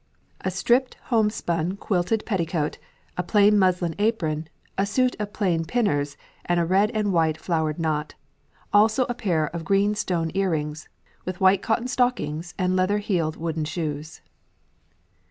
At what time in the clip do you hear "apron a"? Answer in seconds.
3.99-4.83